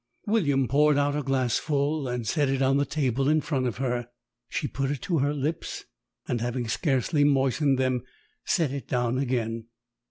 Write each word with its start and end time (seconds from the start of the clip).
William 0.25 0.67
poured 0.67 0.97
out 0.97 1.15
a 1.15 1.21
glassful 1.21 2.07
and 2.07 2.27
set 2.27 2.49
it 2.49 2.63
on 2.63 2.77
the 2.77 2.87
table 2.87 3.29
in 3.29 3.39
front 3.39 3.67
of 3.67 3.77
her. 3.77 4.09
She 4.49 4.67
put 4.67 4.89
it 4.89 5.03
to 5.03 5.19
her 5.19 5.31
lips, 5.31 5.85
and 6.27 6.41
having 6.41 6.67
scarcely 6.67 7.23
moistened 7.23 7.77
them, 7.77 8.01
set 8.43 8.71
it 8.71 8.87
down 8.87 9.19
again. 9.19 9.65